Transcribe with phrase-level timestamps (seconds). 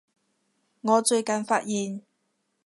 [0.81, 2.01] 我最近發現